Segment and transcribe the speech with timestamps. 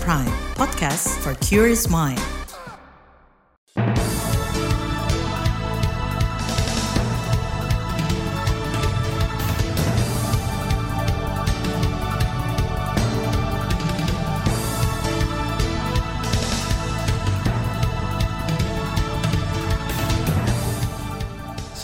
[0.00, 2.20] Prime, podcast for curious mind.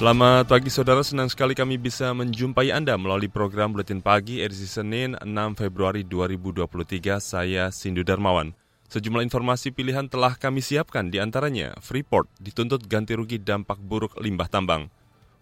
[0.00, 5.12] Selamat pagi saudara, senang sekali kami bisa menjumpai Anda melalui program Buletin Pagi edisi Senin
[5.12, 5.28] 6
[5.60, 7.20] Februari 2023.
[7.20, 8.56] Saya Sindu Darmawan.
[8.88, 14.48] Sejumlah informasi pilihan telah kami siapkan di antaranya Freeport dituntut ganti rugi dampak buruk limbah
[14.48, 14.88] tambang.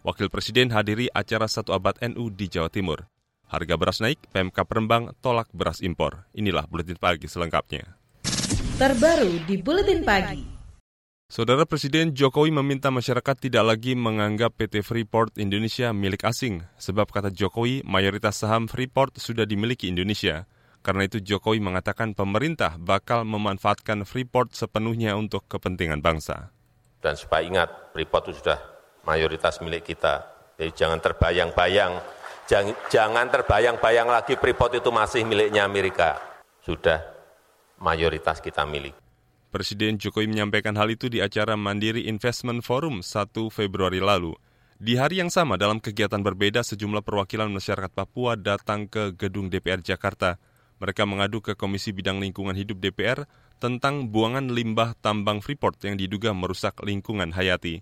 [0.03, 3.07] Wakil Presiden hadiri acara satu abad NU di Jawa Timur.
[3.47, 6.27] Harga beras naik, PMK Perembang tolak beras impor.
[6.35, 7.95] Inilah Buletin Pagi selengkapnya.
[8.75, 10.58] Terbaru di Buletin Pagi.
[11.29, 17.29] Saudara Presiden Jokowi meminta masyarakat tidak lagi menganggap PT Freeport Indonesia milik asing, sebab kata
[17.29, 20.49] Jokowi mayoritas saham Freeport sudah dimiliki Indonesia.
[20.81, 26.49] Karena itu Jokowi mengatakan pemerintah bakal memanfaatkan Freeport sepenuhnya untuk kepentingan bangsa.
[27.05, 28.59] Dan supaya ingat, Freeport itu sudah
[29.05, 30.25] mayoritas milik kita.
[30.57, 31.93] Jadi jangan terbayang-bayang,
[32.49, 36.17] jangan, jangan terbayang-bayang lagi Freeport itu masih miliknya Amerika.
[36.65, 37.05] Sudah
[37.85, 39.08] mayoritas kita milik.
[39.49, 44.37] Presiden Jokowi menyampaikan hal itu di acara Mandiri Investment Forum 1 Februari lalu.
[44.77, 49.81] Di hari yang sama dalam kegiatan berbeda sejumlah perwakilan masyarakat Papua datang ke gedung DPR
[49.81, 50.37] Jakarta.
[50.85, 53.25] Mereka mengadu ke Komisi Bidang Lingkungan Hidup DPR
[53.57, 57.81] tentang buangan limbah tambang Freeport yang diduga merusak lingkungan hayati.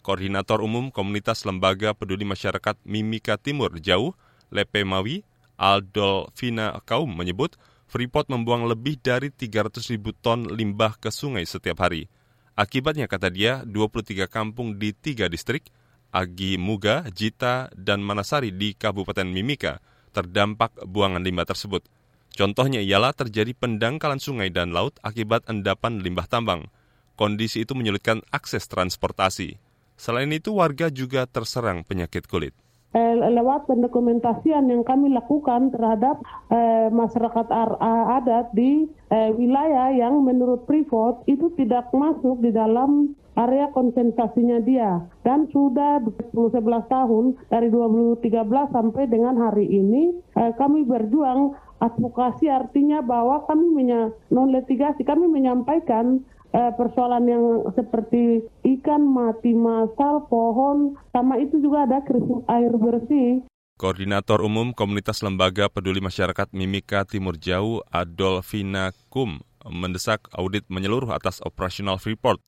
[0.00, 4.16] Koordinator Umum Komunitas Lembaga Peduli Masyarakat Mimika Timur Jauh,
[4.48, 5.20] Lepe Mawi,
[5.60, 7.60] Aldolfina Kaum menyebut
[7.94, 12.10] Freeport membuang lebih dari 300 ribu ton limbah ke sungai setiap hari.
[12.58, 15.70] Akibatnya, kata dia, 23 kampung di tiga distrik,
[16.10, 19.78] Agi Muga, Jita, dan Manasari di Kabupaten Mimika,
[20.10, 21.86] terdampak buangan limbah tersebut.
[22.34, 26.66] Contohnya ialah terjadi pendangkalan sungai dan laut akibat endapan limbah tambang.
[27.14, 29.54] Kondisi itu menyulitkan akses transportasi.
[29.94, 32.58] Selain itu, warga juga terserang penyakit kulit
[32.94, 36.22] lewat pendokumentasian yang kami lakukan terhadap
[36.54, 37.74] eh, masyarakat ar,
[38.22, 45.02] adat di eh, wilayah yang menurut Freeport itu tidak masuk di dalam area konsensasinya dia
[45.26, 46.54] dan sudah 11
[46.86, 48.30] tahun dari 2013
[48.70, 53.90] sampai dengan hari ini eh, kami berjuang advokasi artinya bahwa kami
[54.30, 56.22] non litigasi kami menyampaikan
[56.54, 57.44] eh, persoalan yang
[57.74, 58.46] seperti
[58.78, 63.42] ikan mati massal, pohon, sama itu juga ada krisis air bersih.
[63.74, 71.42] Koordinator Umum Komunitas Lembaga Peduli Masyarakat Mimika Timur Jauh Adolfina Kum mendesak audit menyeluruh atas
[71.42, 72.38] operasional Freeport.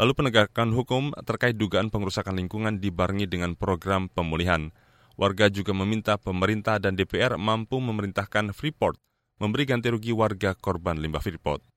[0.00, 4.72] Lalu penegakan hukum terkait dugaan pengerusakan lingkungan dibarengi dengan program pemulihan.
[5.20, 8.98] Warga juga meminta pemerintah dan DPR mampu memerintahkan Freeport
[9.38, 11.73] memberi ganti rugi warga korban limbah Freeport.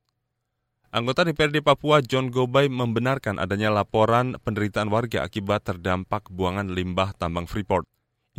[0.87, 7.43] Anggota DPRD Papua John Gobay membenarkan adanya laporan penderitaan warga akibat terdampak buangan limbah tambang
[7.43, 7.83] Freeport.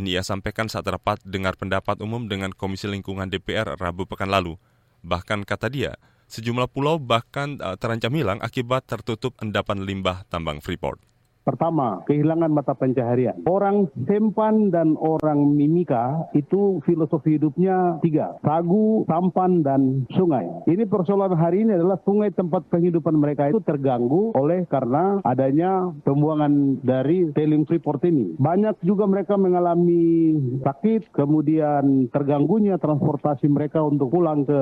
[0.00, 4.56] Ini ia sampaikan saat rapat dengar pendapat umum dengan Komisi Lingkungan DPR Rabu pekan lalu.
[5.04, 6.00] Bahkan kata dia,
[6.32, 11.04] sejumlah pulau bahkan eh, terancam hilang akibat tertutup endapan limbah tambang Freeport.
[11.48, 13.40] Pertama, kehilangan mata pencaharian.
[13.48, 18.36] Orang Sempan dan orang Mimika itu filosofi hidupnya tiga.
[18.44, 20.44] Sagu, sampan, dan sungai.
[20.68, 26.84] Ini persoalan hari ini adalah sungai tempat penghidupan mereka itu terganggu oleh karena adanya pembuangan
[26.84, 28.36] dari tailing freeport ini.
[28.36, 34.60] Banyak juga mereka mengalami sakit, kemudian terganggunya transportasi mereka untuk pulang ke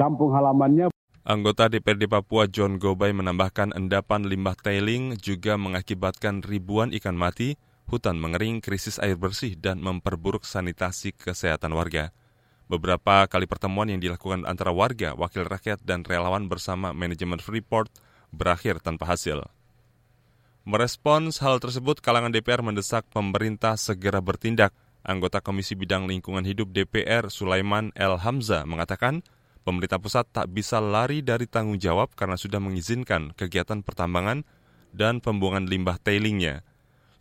[0.00, 0.91] kampung halamannya.
[1.22, 7.54] Anggota DPRD Papua John Gobay menambahkan endapan limbah tailing juga mengakibatkan ribuan ikan mati,
[7.86, 12.10] hutan mengering, krisis air bersih, dan memperburuk sanitasi kesehatan warga.
[12.66, 17.94] Beberapa kali pertemuan yang dilakukan antara warga, wakil rakyat, dan relawan bersama manajemen Freeport
[18.34, 19.46] berakhir tanpa hasil.
[20.66, 24.74] Merespons hal tersebut, kalangan DPR mendesak pemerintah segera bertindak.
[25.06, 29.22] Anggota Komisi Bidang Lingkungan Hidup DPR Sulaiman El Hamza mengatakan,
[29.62, 34.44] pemerintah pusat tak bisa lari dari tanggung jawab karena sudah mengizinkan kegiatan pertambangan
[34.92, 36.66] dan pembuangan limbah tailingnya.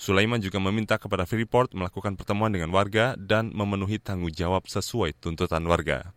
[0.01, 5.61] Sulaiman juga meminta kepada Freeport melakukan pertemuan dengan warga dan memenuhi tanggung jawab sesuai tuntutan
[5.69, 6.09] warga.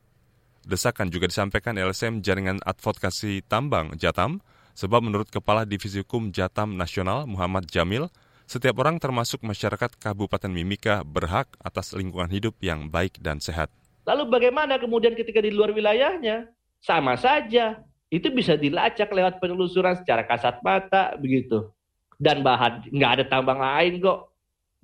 [0.65, 4.41] Desakan juga disampaikan LSM Jaringan Advokasi Tambang Jatam,
[4.73, 8.09] sebab menurut Kepala Divisi Hukum Jatam Nasional Muhammad Jamil,
[8.49, 13.69] setiap orang termasuk masyarakat Kabupaten Mimika berhak atas lingkungan hidup yang baik dan sehat.
[14.04, 16.48] Lalu bagaimana kemudian ketika di luar wilayahnya?
[16.80, 17.80] Sama saja.
[18.12, 21.72] Itu bisa dilacak lewat penelusuran secara kasat mata begitu.
[22.20, 24.30] Dan bahan nggak ada tambang lain kok.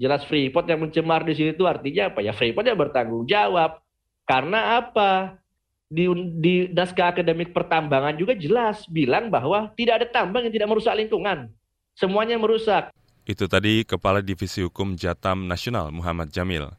[0.01, 2.33] Jelas Freeport yang mencemar di sini itu artinya apa ya?
[2.33, 3.85] Freeport yang bertanggung jawab.
[4.25, 5.41] Karena apa?
[5.91, 6.07] di,
[6.39, 11.51] di naskah akademik pertambangan juga jelas bilang bahwa tidak ada tambang yang tidak merusak lingkungan.
[11.99, 12.95] Semuanya merusak.
[13.27, 16.71] Itu tadi Kepala Divisi Hukum Jatam Nasional Muhammad Jamil.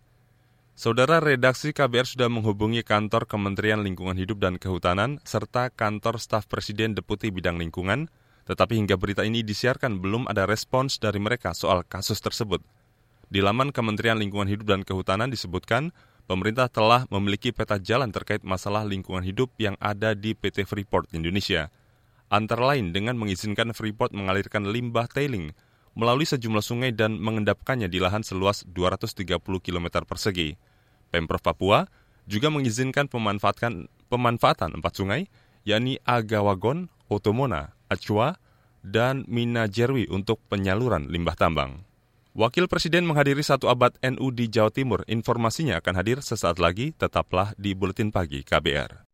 [0.81, 6.97] Saudara redaksi KBR sudah menghubungi kantor Kementerian Lingkungan Hidup dan Kehutanan serta kantor staf Presiden
[6.97, 8.09] Deputi Bidang Lingkungan,
[8.49, 12.65] tetapi hingga berita ini disiarkan belum ada respons dari mereka soal kasus tersebut.
[13.29, 15.93] Di laman Kementerian Lingkungan Hidup dan Kehutanan disebutkan
[16.25, 21.69] pemerintah telah memiliki peta jalan terkait masalah lingkungan hidup yang ada di PT Freeport Indonesia.
[22.33, 25.53] Antara lain dengan mengizinkan Freeport mengalirkan limbah tailing
[25.93, 30.70] melalui sejumlah sungai dan mengendapkannya di lahan seluas 230 km persegi.
[31.11, 31.91] Pemprov Papua
[32.25, 35.27] juga mengizinkan pemanfaatan, pemanfaatan empat sungai,
[35.67, 38.39] yakni Agawagon, Otomona, Acua,
[38.81, 41.83] dan Mina Jerwi untuk penyaluran limbah tambang.
[42.31, 45.03] Wakil Presiden menghadiri satu abad NU di Jawa Timur.
[45.11, 49.11] Informasinya akan hadir sesaat lagi, tetaplah di Buletin Pagi KBR.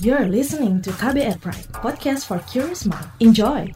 [0.00, 3.04] You're listening to KBR Pride, podcast for curious mind.
[3.20, 3.68] Enjoy!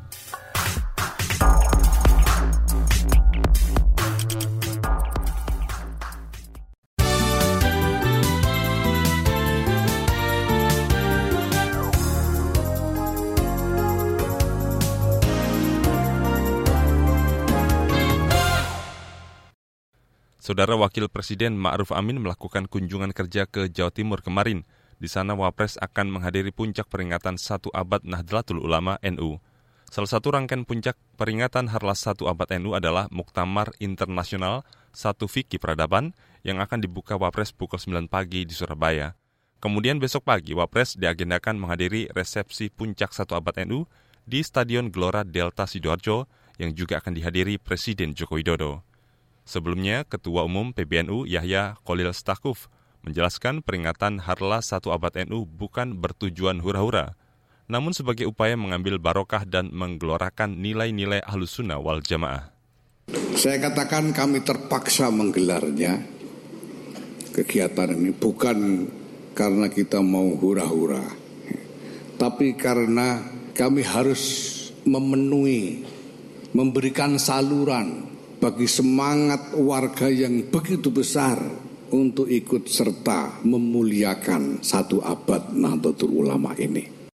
[20.44, 24.68] Saudara Wakil Presiden Ma'ruf Amin melakukan kunjungan kerja ke Jawa Timur kemarin.
[25.00, 29.40] Di sana Wapres akan menghadiri puncak peringatan satu abad Nahdlatul Ulama NU.
[29.88, 36.12] Salah satu rangkaian puncak peringatan Harlas satu abad NU adalah Muktamar Internasional Satu Fikih Peradaban
[36.44, 39.16] yang akan dibuka Wapres pukul 9 pagi di Surabaya.
[39.64, 43.88] Kemudian besok pagi Wapres diagendakan menghadiri resepsi puncak satu abad NU
[44.28, 46.28] di Stadion Gelora Delta Sidoarjo
[46.60, 48.84] yang juga akan dihadiri Presiden Joko Widodo.
[49.44, 52.72] Sebelumnya, Ketua Umum PBNU Yahya Kolil Stakuf
[53.04, 57.12] menjelaskan peringatan Harla satu abad NU bukan bertujuan hura-hura,
[57.68, 62.48] namun sebagai upaya mengambil barokah dan menggelorakan nilai-nilai ahlus sunnah wal jamaah.
[63.36, 66.00] Saya katakan kami terpaksa menggelarnya
[67.36, 68.88] kegiatan ini bukan
[69.36, 71.04] karena kita mau hura-hura,
[72.16, 73.20] tapi karena
[73.52, 74.24] kami harus
[74.88, 75.84] memenuhi,
[76.56, 78.13] memberikan saluran
[78.44, 81.40] bagi semangat warga yang begitu besar
[81.96, 87.08] untuk ikut serta memuliakan satu abad Nahdlatul Ulama ini.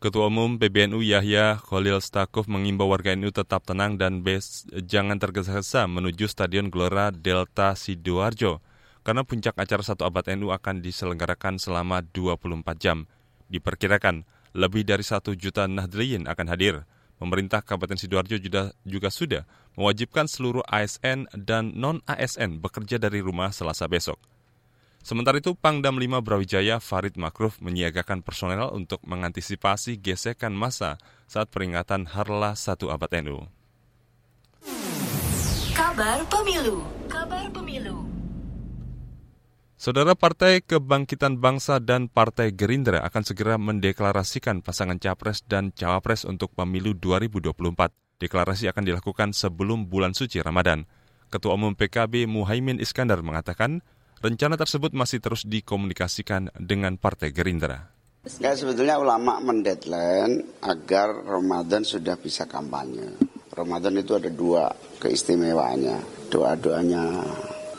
[0.00, 5.84] Ketua Umum PBNU Yahya Khalil Stakuf mengimbau warga NU tetap tenang dan bes, jangan tergesa-gesa
[5.84, 8.64] menuju Stadion Gelora Delta Sidoarjo
[9.04, 13.04] karena puncak acara satu abad NU akan diselenggarakan selama 24 jam.
[13.52, 14.24] Diperkirakan
[14.56, 16.88] lebih dari satu juta Nahdliyin akan hadir.
[17.20, 19.44] Pemerintah Kabupaten Sidoarjo juga, juga sudah
[19.76, 24.16] mewajibkan seluruh ASN dan non-ASN bekerja dari rumah selasa besok.
[25.04, 32.08] Sementara itu, Pangdam 5 Brawijaya Farid Makruf menyiagakan personel untuk mengantisipasi gesekan massa saat peringatan
[32.08, 33.44] Harla satu abad NU.
[35.72, 38.09] Kabar Pemilu Kabar Pemilu
[39.80, 46.52] Saudara Partai Kebangkitan Bangsa dan Partai Gerindra akan segera mendeklarasikan pasangan capres dan cawapres untuk
[46.52, 47.88] pemilu 2024.
[48.20, 50.84] Deklarasi akan dilakukan sebelum bulan suci Ramadan.
[51.32, 53.80] Ketua Umum PKB Muhaimin Iskandar mengatakan,
[54.20, 57.88] rencana tersebut masih terus dikomunikasikan dengan Partai Gerindra.
[58.36, 63.16] Ya sebetulnya ulama mendeadline agar Ramadan sudah bisa kampanye.
[63.56, 66.28] Ramadan itu ada dua keistimewaannya.
[66.28, 67.24] Doa-doanya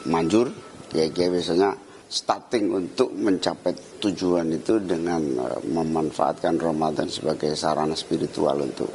[0.09, 0.49] manjur,
[0.97, 3.71] ya biasanya starting untuk mencapai
[4.03, 8.91] tujuan itu dengan uh, memanfaatkan Ramadan sebagai sarana spiritual untuk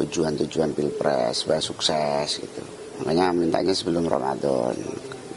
[0.00, 2.62] tujuan-tujuan pilpres supaya sukses gitu.
[3.04, 4.72] Makanya mintanya sebelum Ramadan.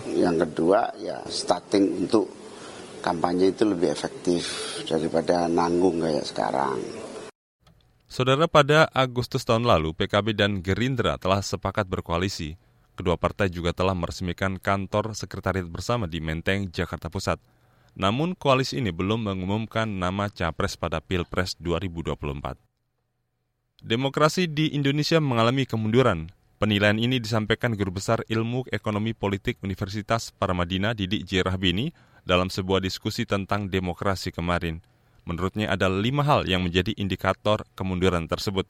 [0.08, 2.32] Yang kedua ya starting untuk
[3.04, 4.48] kampanye itu lebih efektif
[4.88, 6.80] daripada nanggung kayak sekarang.
[8.08, 12.56] Saudara pada Agustus tahun lalu PKB dan Gerindra telah sepakat berkoalisi
[12.98, 17.38] Kedua partai juga telah meresmikan kantor sekretariat bersama di Menteng, Jakarta Pusat.
[17.94, 22.58] Namun koalisi ini belum mengumumkan nama capres pada Pilpres 2024.
[23.86, 26.34] Demokrasi di Indonesia mengalami kemunduran.
[26.58, 31.46] Penilaian ini disampaikan Guru Besar Ilmu Ekonomi Politik Universitas Paramadina Didik J.
[31.46, 31.94] Rahbini
[32.26, 34.82] dalam sebuah diskusi tentang demokrasi kemarin.
[35.30, 38.66] Menurutnya ada lima hal yang menjadi indikator kemunduran tersebut,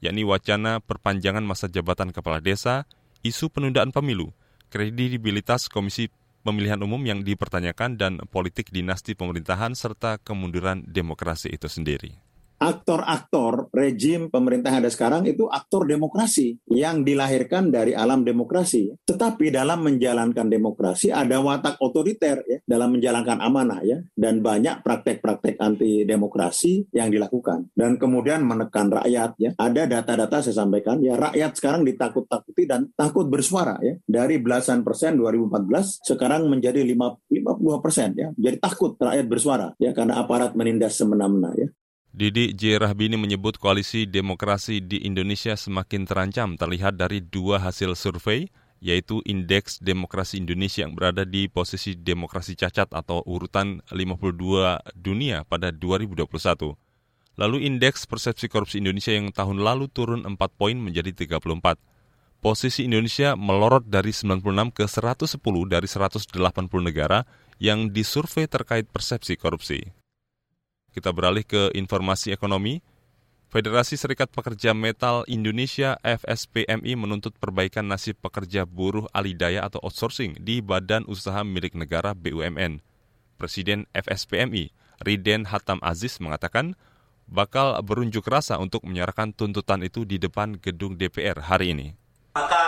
[0.00, 2.88] yakni wacana perpanjangan masa jabatan kepala desa,
[3.26, 4.30] isu penundaan pemilu,
[4.70, 6.10] kredibilitas Komisi
[6.46, 12.25] Pemilihan Umum yang dipertanyakan dan politik dinasti pemerintahan serta kemunduran demokrasi itu sendiri.
[12.66, 18.90] Aktor-aktor rejim pemerintah ada sekarang itu aktor demokrasi yang dilahirkan dari alam demokrasi.
[19.06, 25.54] Tetapi dalam menjalankan demokrasi ada watak otoriter ya dalam menjalankan amanah ya dan banyak praktek-praktek
[25.62, 29.50] anti demokrasi yang dilakukan dan kemudian menekan rakyat ya.
[29.54, 35.14] Ada data-data saya sampaikan ya rakyat sekarang ditakut-takuti dan takut bersuara ya dari belasan persen
[35.14, 38.34] 2014 sekarang menjadi 52 persen ya.
[38.34, 41.70] Jadi takut rakyat bersuara ya karena aparat menindas semena-mena ya.
[42.16, 42.80] Didi J.
[42.80, 48.48] Rahbini menyebut koalisi demokrasi di Indonesia semakin terancam terlihat dari dua hasil survei,
[48.80, 54.32] yaitu Indeks Demokrasi Indonesia yang berada di posisi demokrasi cacat atau urutan 52
[54.96, 56.72] dunia pada 2021.
[57.36, 61.76] Lalu Indeks Persepsi Korupsi Indonesia yang tahun lalu turun 4 poin menjadi 34.
[62.40, 64.40] Posisi Indonesia melorot dari 96
[64.72, 65.36] ke 110
[65.68, 66.32] dari 180
[66.80, 67.28] negara
[67.60, 69.95] yang disurvei terkait persepsi korupsi.
[70.96, 72.80] Kita beralih ke informasi ekonomi.
[73.52, 80.64] Federasi Serikat Pekerja Metal Indonesia FSPMI menuntut perbaikan nasib pekerja buruh alidaya atau outsourcing di
[80.64, 82.80] badan usaha milik negara BUMN.
[83.36, 84.72] Presiden FSPMI,
[85.04, 86.72] Riden Hatam Aziz mengatakan
[87.28, 91.92] bakal berunjuk rasa untuk menyerahkan tuntutan itu di depan gedung DPR hari ini.
[92.32, 92.62] Maka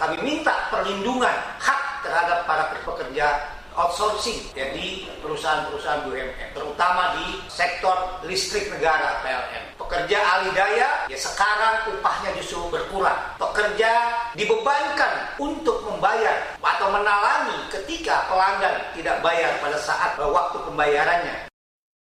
[0.00, 8.70] kami minta perlindungan hak terhadap para pekerja outsourcing jadi perusahaan-perusahaan BUMN terutama di sektor listrik
[8.70, 13.38] negara PLN pekerja alidaya ya sekarang upahnya justru berkurang.
[13.38, 13.90] Pekerja
[14.34, 21.36] dibebankan untuk membayar atau menalangi ketika pelanggan tidak bayar pada saat eh, waktu pembayarannya.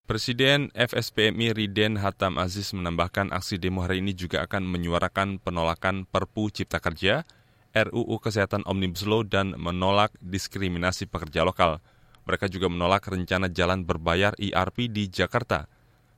[0.04, 6.52] Presiden FSPMI Riden Hatam Aziz menambahkan aksi demo hari ini juga akan menyuarakan penolakan Perpu
[6.52, 7.24] Cipta Kerja
[7.74, 11.82] RUU Kesehatan Omnibus Law dan menolak diskriminasi pekerja lokal.
[12.30, 15.68] Mereka juga menolak rencana jalan berbayar ERP di Jakarta.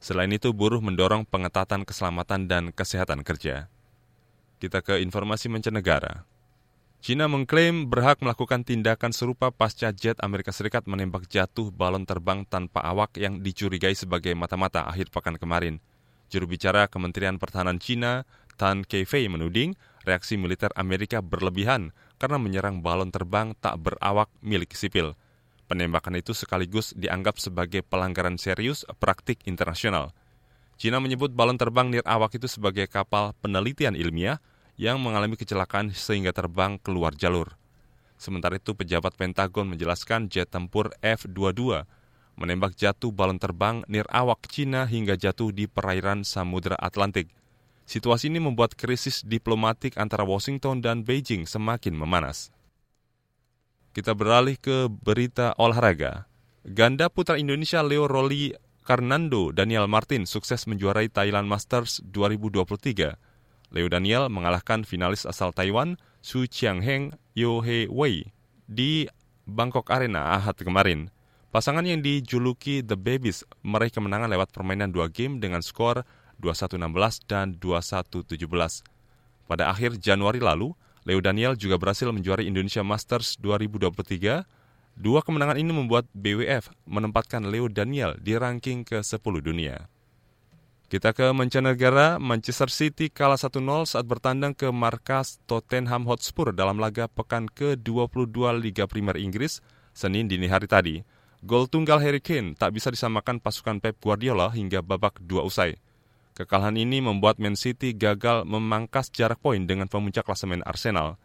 [0.03, 3.71] Selain itu, buruh mendorong pengetatan keselamatan dan kesehatan kerja.
[4.59, 6.27] Kita ke informasi mancanegara.
[7.05, 12.81] China mengklaim berhak melakukan tindakan serupa pasca jet Amerika Serikat menembak jatuh balon terbang tanpa
[12.81, 15.77] awak yang dicurigai sebagai mata-mata akhir pekan kemarin.
[16.33, 18.25] Juru bicara Kementerian Pertahanan China,
[18.57, 21.89] Tan Keifei menuding reaksi militer Amerika berlebihan
[22.21, 25.17] karena menyerang balon terbang tak berawak milik sipil.
[25.65, 30.13] Penembakan itu sekaligus dianggap sebagai pelanggaran serius praktik internasional.
[30.77, 34.37] China menyebut balon terbang nirawak itu sebagai kapal penelitian ilmiah
[34.77, 37.57] yang mengalami kecelakaan sehingga terbang keluar jalur.
[38.15, 41.83] Sementara itu, pejabat Pentagon menjelaskan jet tempur F-22
[42.35, 47.31] menembak jatuh balon terbang nirawak China hingga jatuh di perairan Samudra Atlantik–
[47.85, 52.49] Situasi ini membuat krisis diplomatik antara Washington dan Beijing semakin memanas.
[53.93, 56.25] Kita beralih ke berita olahraga.
[56.65, 58.51] Ganda putra Indonesia Leo Roli
[58.81, 63.17] Karnando Daniel Martin sukses menjuarai Thailand Masters 2023.
[63.69, 68.33] Leo Daniel mengalahkan finalis asal Taiwan Su Chiangheng Yo He Wei
[68.65, 69.05] di
[69.45, 71.13] Bangkok Arena Ahad kemarin.
[71.53, 76.03] Pasangan yang dijuluki The Babies meraih kemenangan lewat permainan dua game dengan skor
[76.45, 78.85] 2116 dan 2117.
[79.49, 84.45] Pada akhir Januari lalu, Leo Daniel juga berhasil menjuarai Indonesia Masters 2023.
[84.95, 89.89] Dua kemenangan ini membuat BWF menempatkan Leo Daniel di ranking ke-10 dunia.
[90.85, 97.09] Kita ke mancanegara, Manchester City kalah 1-0 saat bertandang ke markas Tottenham Hotspur dalam laga
[97.09, 101.01] pekan ke-22 Liga Primer Inggris Senin dini hari tadi.
[101.39, 105.79] Gol tunggal Harry Kane tak bisa disamakan pasukan Pep Guardiola hingga babak dua usai.
[106.35, 111.15] Kekalahan ini membuat Man City gagal memangkas jarak poin dengan pemuncak klasemen Arsenal.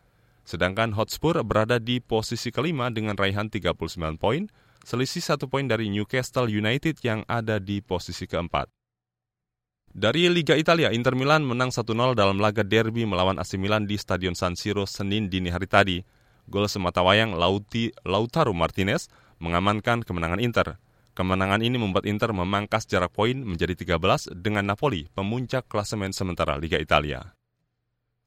[0.47, 3.75] Sedangkan Hotspur berada di posisi kelima dengan raihan 39
[4.23, 4.47] poin,
[4.87, 8.71] selisih satu poin dari Newcastle United yang ada di posisi keempat.
[9.91, 14.39] Dari Liga Italia, Inter Milan menang 1-0 dalam laga derby melawan AC Milan di Stadion
[14.39, 15.99] San Siro Senin dini hari tadi.
[16.47, 19.11] Gol sematawayang Lauti, Lautaro Martinez
[19.43, 20.79] mengamankan kemenangan Inter.
[21.21, 26.81] Kemenangan ini membuat Inter memangkas jarak poin menjadi 13 dengan Napoli, pemuncak klasemen sementara Liga
[26.81, 27.37] Italia.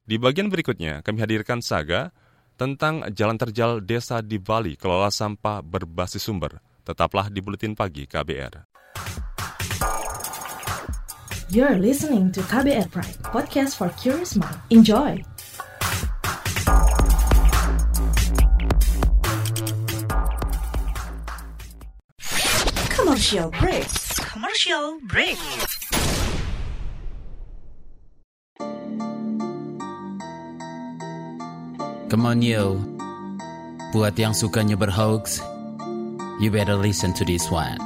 [0.06, 2.14] Di bagian berikutnya, kami hadirkan saga
[2.54, 6.62] tentang jalan terjal desa di Bali kelola sampah berbasis sumber.
[6.86, 8.70] Tetaplah di Buletin Pagi KBR.
[11.50, 14.62] You're listening to KBR Pride, podcast for curious mind.
[14.70, 15.33] Enjoy!
[23.24, 23.88] Commercial break.
[24.20, 25.40] Commercial break.
[32.12, 32.84] Come on yo.
[33.96, 35.40] Buat yang sukanya berhoax,
[36.44, 37.80] you better listen to this one.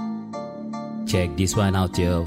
[1.05, 2.25] Check this one out yo.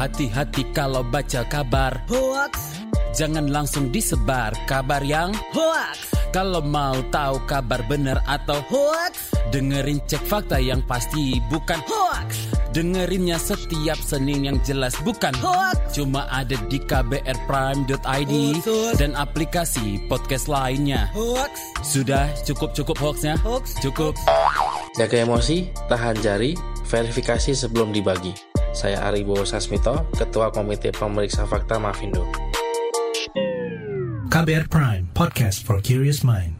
[0.00, 2.80] Hati-hati kalau baca kabar Hoax.
[3.12, 6.08] Jangan langsung disebar kabar yang Hoax.
[6.32, 9.39] Kalau mau tahu kabar benar atau Hoax.
[9.50, 12.54] Dengerin cek fakta yang pasti bukan Hoax.
[12.70, 15.98] Dengerinnya setiap Senin yang jelas bukan Hoax.
[15.98, 18.90] Cuma ada di kbrprime.id Betul.
[18.94, 21.10] dan aplikasi podcast lainnya.
[21.10, 21.50] Hoax.
[21.82, 23.34] Sudah cukup-cukup hoaxnya?
[23.42, 23.74] Hoax.
[23.82, 24.14] Cukup.
[24.94, 26.54] Jaga emosi, tahan jari,
[26.86, 28.30] verifikasi sebelum dibagi.
[28.70, 32.22] Saya Aribo Sasmito, Ketua Komite Pemeriksa Fakta Mafindo.
[34.30, 36.59] KBR Prime, podcast for curious mind.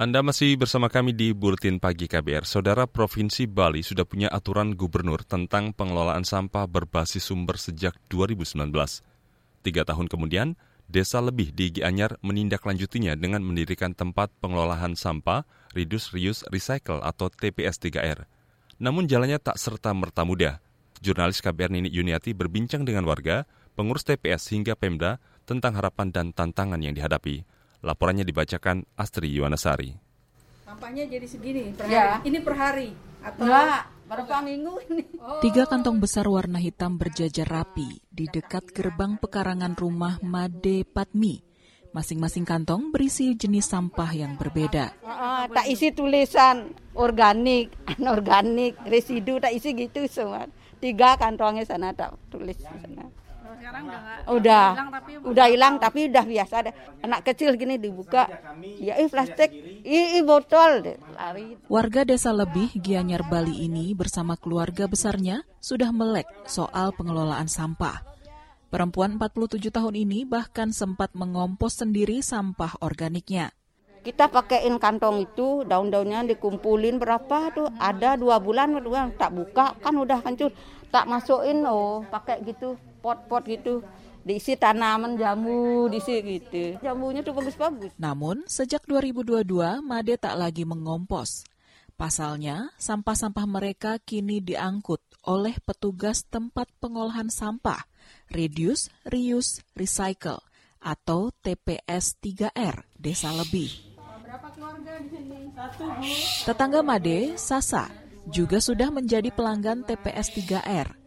[0.00, 2.48] Anda masih bersama kami di Buletin Pagi KBR.
[2.48, 8.72] Saudara Provinsi Bali sudah punya aturan gubernur tentang pengelolaan sampah berbasis sumber sejak 2019.
[9.60, 10.56] Tiga tahun kemudian,
[10.88, 15.44] desa lebih di Gianyar menindaklanjutinya dengan mendirikan tempat pengelolaan sampah
[15.76, 18.24] Reduce Reuse Recycle atau TPS 3R.
[18.80, 20.64] Namun jalannya tak serta-merta mudah.
[21.04, 23.44] Jurnalis KBR Nini Yuniati berbincang dengan warga,
[23.76, 27.59] pengurus TPS hingga Pemda tentang harapan dan tantangan yang dihadapi.
[27.80, 29.96] Laporannya dibacakan Astri Yuwanasari.
[30.68, 31.96] Sampahnya jadi segini per hari.
[31.96, 32.20] Ya.
[32.20, 32.88] Ini per hari
[33.24, 35.04] atau Enggak, berapa minggu ini?
[35.40, 41.40] Tiga kantong besar warna hitam berjajar rapi di dekat gerbang pekarangan rumah Made Patmi.
[41.90, 44.94] Masing-masing kantong berisi jenis sampah yang berbeda.
[45.02, 50.46] Ah, tak isi tulisan organik, anorganik, residu, tak isi gitu semua.
[50.78, 53.10] Tiga kantongnya sana tak tulis sana.
[53.60, 56.74] Sekarang udah nggak Udah, hilang tapi udah hilang tapi udah biasa deh.
[57.04, 58.24] Anak kecil gini dibuka,
[58.80, 59.52] ya ih plastik,
[59.84, 60.96] ih, ih botol, deh.
[61.12, 61.60] lari.
[61.68, 68.00] Warga desa lebih Gianyar Bali ini bersama keluarga besarnya sudah melek soal pengelolaan sampah.
[68.70, 73.50] Perempuan 47 tahun ini bahkan sempat mengompos sendiri sampah organiknya.
[74.00, 77.68] Kita pakaiin kantong itu, daun-daunnya dikumpulin berapa tuh?
[77.76, 80.54] Ada dua bulan, dua tak buka kan udah hancur.
[80.88, 83.82] Tak masukin, oh pakai gitu, pot-pot gitu.
[84.20, 86.76] Diisi tanaman jamu, diisi gitu.
[86.84, 87.96] Jamunya tuh bagus-bagus.
[87.96, 91.48] Namun, sejak 2022, Made tak lagi mengompos.
[91.96, 97.84] Pasalnya, sampah-sampah mereka kini diangkut oleh petugas tempat pengolahan sampah,
[98.32, 100.40] Reduce, Reuse, Recycle,
[100.80, 103.96] atau TPS 3R, Desa Lebih.
[104.24, 105.38] berapa keluarga di sini?
[105.52, 106.04] Satu, Bu.
[106.48, 107.88] Tetangga Made, Sasa,
[108.28, 110.99] juga sudah menjadi pelanggan TPS 3R.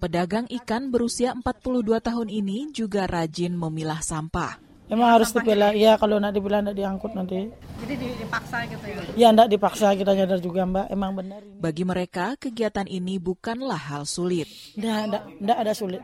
[0.00, 4.56] Pedagang ikan berusia 42 tahun ini juga rajin memilah sampah.
[4.88, 7.52] Emang harus dipilah, ya kalau nak dipilah nak diangkut nanti.
[7.84, 9.00] Jadi di- dipaksa gitu ya.
[9.14, 11.44] Ya ndak dipaksa kita nyadar juga mbak, emang benar.
[11.60, 14.48] Bagi mereka, kegiatan ini bukanlah hal sulit.
[14.74, 16.00] Ndak, ndak, ndak ada sulit.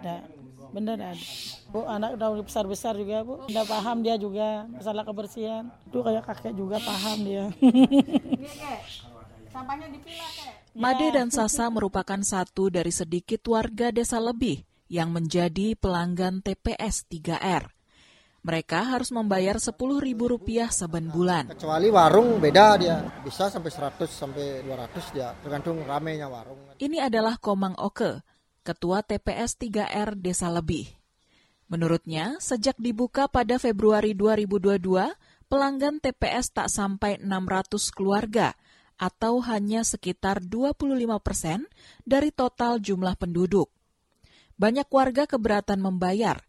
[0.76, 1.24] Bener ndak ada.
[1.72, 5.72] Bu, anak udah besar-besar juga bu, udah paham dia juga masalah kebersihan.
[5.88, 7.48] Itu kayak kakek juga paham dia.
[8.38, 8.80] Ini kek,
[9.50, 10.55] sampahnya dipilah kek.
[10.76, 14.60] Made dan Sasa merupakan satu dari sedikit warga desa lebih
[14.92, 17.72] yang menjadi pelanggan TPS 3R.
[18.44, 21.48] Mereka harus membayar Rp10.000 saben bulan.
[21.56, 26.60] Kecuali warung beda dia, bisa sampai 100 sampai 200 dia, tergantung ramenya warung.
[26.76, 28.20] Ini adalah Komang Oke,
[28.60, 30.92] Ketua TPS 3R Desa Lebih.
[31.72, 35.08] Menurutnya, sejak dibuka pada Februari 2022,
[35.48, 38.52] pelanggan TPS tak sampai 600 keluarga
[38.96, 40.84] atau hanya sekitar 25
[41.20, 41.68] persen
[42.04, 43.68] dari total jumlah penduduk.
[44.56, 46.40] Banyak warga keberatan membayar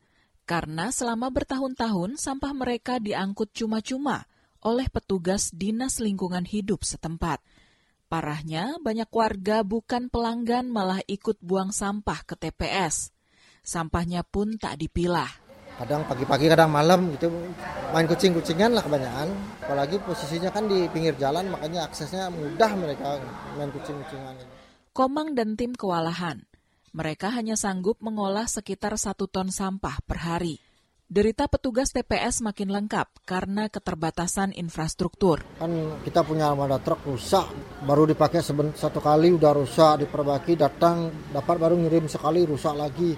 [0.47, 4.23] karena selama bertahun-tahun sampah mereka diangkut cuma-cuma
[4.63, 7.43] oleh petugas Dinas Lingkungan Hidup setempat.
[8.07, 13.11] Parahnya, banyak warga bukan pelanggan malah ikut buang sampah ke TPS.
[13.59, 15.46] Sampahnya pun tak dipilah.
[15.77, 17.29] Kadang pagi-pagi, kadang malam gitu,
[17.93, 19.29] main kucing-kucingan lah kebanyakan.
[19.61, 23.21] Apalagi posisinya kan di pinggir jalan, makanya aksesnya mudah mereka
[23.53, 24.41] main kucing-kucingan.
[24.89, 26.41] Komang dan tim kewalahan.
[26.97, 30.57] Mereka hanya sanggup mengolah sekitar satu ton sampah per hari.
[31.07, 35.45] Derita petugas TPS makin lengkap karena keterbatasan infrastruktur.
[35.61, 37.47] Kan kita punya armada truk rusak,
[37.85, 43.15] baru dipakai satu kali udah rusak, diperbaiki, datang, dapat baru ngirim sekali, rusak lagi.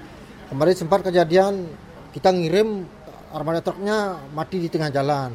[0.54, 1.66] Kemarin sempat kejadian,
[2.10, 2.86] kita ngirim
[3.34, 5.32] armada truknya mati di tengah jalan.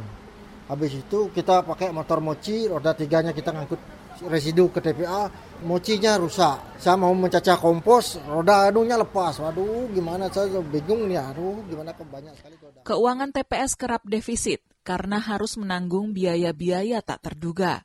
[0.64, 3.80] Habis itu kita pakai motor mochi, roda tiganya kita ngangkut
[4.24, 5.28] residu ke TPA,
[5.66, 6.78] mocinya rusak.
[6.80, 9.42] Saya mau mencacah kompos, roda anunya lepas.
[9.42, 12.54] Waduh, gimana saya bingung nih, aduh, gimana kok banyak sekali.
[12.86, 17.82] Keuangan TPS kerap defisit karena harus menanggung biaya-biaya tak terduga.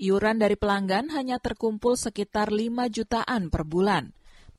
[0.00, 4.10] Iuran dari pelanggan hanya terkumpul sekitar 5 jutaan per bulan.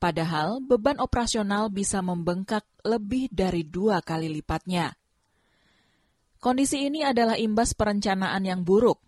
[0.04, 4.92] Padahal beban operasional bisa membengkak lebih dari dua kali lipatnya.
[6.44, 9.00] Kondisi ini adalah imbas perencanaan yang buruk.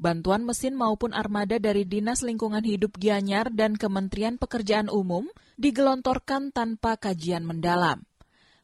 [0.00, 5.28] Bantuan mesin maupun armada dari Dinas Lingkungan Hidup Gianyar dan Kementerian Pekerjaan Umum
[5.60, 8.00] digelontorkan tanpa kajian mendalam.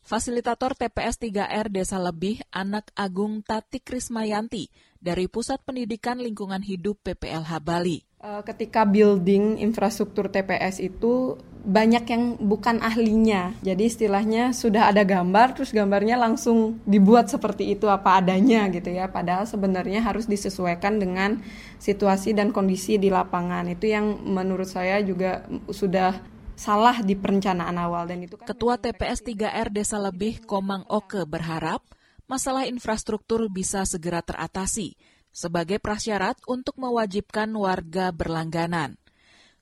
[0.00, 4.72] Fasilitator TPS 3R Desa Lebih, anak Agung Tati Krismayanti
[5.04, 8.07] dari Pusat Pendidikan Lingkungan Hidup PPLH Bali.
[8.18, 13.54] Eh, ketika building infrastruktur TPS itu banyak yang bukan ahlinya.
[13.62, 19.06] Jadi istilahnya sudah ada gambar terus gambarnya langsung dibuat seperti itu apa adanya gitu ya.
[19.06, 21.38] Padahal sebenarnya harus disesuaikan dengan
[21.78, 23.70] situasi dan kondisi di lapangan.
[23.70, 26.18] Itu yang menurut saya juga sudah
[26.58, 31.86] salah di perencanaan awal dan itu kan Ketua TPS 3R Desa Lebih Komang Oke berharap
[32.26, 34.98] masalah infrastruktur bisa segera teratasi
[35.38, 38.98] sebagai prasyarat untuk mewajibkan warga berlangganan.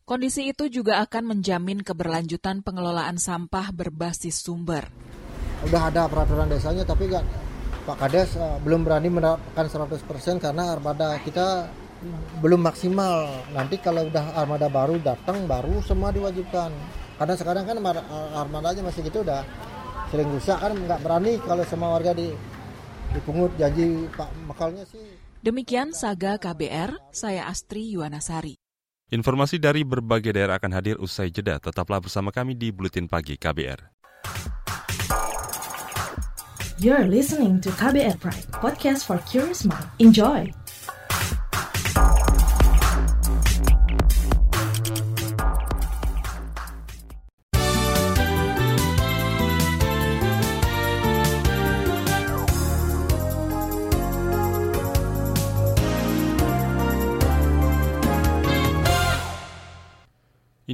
[0.08, 4.88] Kondisi itu juga akan menjamin keberlanjutan pengelolaan sampah berbasis sumber.
[5.68, 7.26] Udah ada peraturan desanya tapi gak,
[7.84, 10.00] Pak Kades uh, belum berani menerapkan 100%
[10.40, 11.68] karena armada kita
[12.40, 13.44] belum maksimal.
[13.52, 16.72] Nanti kalau udah armada baru datang baru semua diwajibkan.
[17.20, 17.76] Karena sekarang kan
[18.36, 19.42] armadanya masih gitu udah
[20.12, 22.30] sering rusak kan nggak berani kalau semua warga di
[23.10, 25.15] dipungut janji Pak Makalnya sih
[25.46, 28.58] Demikian Saga KBR, saya Astri Yuwanasari.
[29.14, 31.62] Informasi dari berbagai daerah akan hadir usai jeda.
[31.62, 33.94] Tetaplah bersama kami di Buletin Pagi KBR.
[36.82, 39.86] You're listening to KBR Pride, podcast for curious mind.
[40.02, 40.50] Enjoy!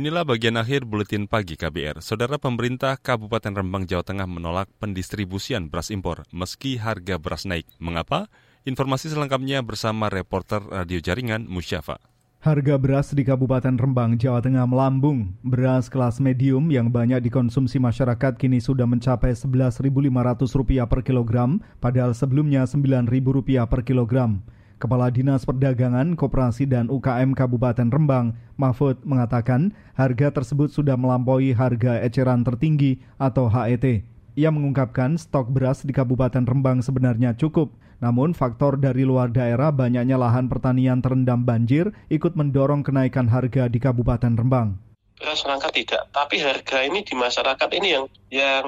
[0.03, 2.03] Inilah bagian akhir buletin pagi KBR.
[2.03, 7.71] Saudara pemerintah Kabupaten Rembang, Jawa Tengah menolak pendistribusian beras impor meski harga beras naik.
[7.79, 8.27] Mengapa?
[8.67, 12.03] Informasi selengkapnya bersama reporter Radio Jaringan Musyafa.
[12.43, 15.39] Harga beras di Kabupaten Rembang, Jawa Tengah melambung.
[15.47, 22.67] Beras kelas medium yang banyak dikonsumsi masyarakat kini sudah mencapai Rp11.500 per kilogram, padahal sebelumnya
[22.67, 24.43] Rp9.000 per kilogram.
[24.83, 32.03] Kepala Dinas Perdagangan, Koperasi dan UKM Kabupaten Rembang, Mahfud, mengatakan harga tersebut sudah melampaui harga
[32.03, 34.03] eceran tertinggi atau HET.
[34.35, 37.71] Ia mengungkapkan stok beras di Kabupaten Rembang sebenarnya cukup,
[38.03, 43.79] namun faktor dari luar daerah banyaknya lahan pertanian terendam banjir ikut mendorong kenaikan harga di
[43.79, 44.83] Kabupaten Rembang
[45.23, 46.11] beras rangka tidak.
[46.11, 48.67] Tapi harga ini di masyarakat ini yang yang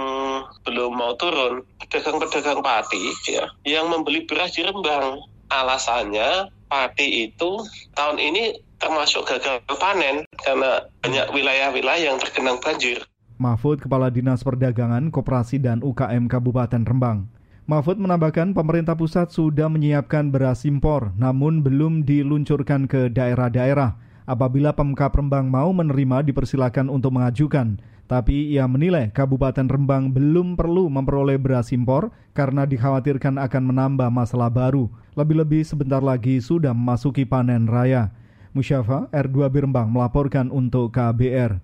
[0.63, 1.67] belum mau turun.
[1.83, 7.63] Pedagang-pedagang pati ya, yang membeli beras di Rembang alasannya padi itu
[7.95, 13.01] tahun ini termasuk gagal panen karena banyak wilayah-wilayah yang tergenang banjir.
[13.39, 17.27] Mahfud, Kepala Dinas Perdagangan, Koperasi dan UKM Kabupaten Rembang.
[17.65, 23.97] Mahfud menambahkan pemerintah pusat sudah menyiapkan beras impor, namun belum diluncurkan ke daerah-daerah.
[24.29, 27.81] Apabila Pemkap Rembang mau menerima, dipersilakan untuk mengajukan.
[28.05, 34.53] Tapi ia menilai Kabupaten Rembang belum perlu memperoleh beras impor karena dikhawatirkan akan menambah masalah
[34.53, 34.93] baru.
[35.17, 38.13] Lebih-lebih sebentar lagi sudah memasuki panen raya.
[38.53, 41.59] Musyafa R2 Birembang melaporkan untuk KBR.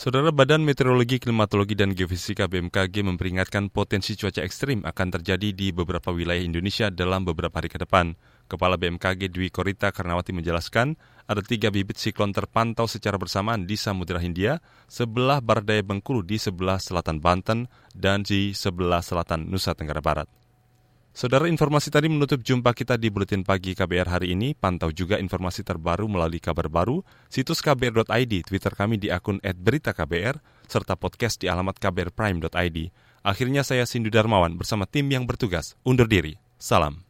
[0.00, 6.08] Saudara Badan Meteorologi, Klimatologi, dan Geofisika BMKG memperingatkan potensi cuaca ekstrim akan terjadi di beberapa
[6.08, 8.16] wilayah Indonesia dalam beberapa hari ke depan.
[8.50, 10.98] Kepala BMKG Dwi Korita Karnawati menjelaskan,
[11.30, 14.58] ada tiga bibit siklon terpantau secara bersamaan di Samudra Hindia,
[14.90, 20.26] sebelah barat Bengkulu di sebelah selatan Banten, dan di sebelah selatan Nusa Tenggara Barat.
[21.10, 24.54] Saudara informasi tadi menutup jumpa kita di Buletin Pagi KBR hari ini.
[24.54, 30.38] Pantau juga informasi terbaru melalui kabar baru, situs kbr.id, Twitter kami di akun @beritaKBR,
[30.70, 32.78] serta podcast di alamat kbrprime.id.
[33.26, 36.38] Akhirnya saya Sindu Darmawan bersama tim yang bertugas undur diri.
[36.62, 37.09] Salam.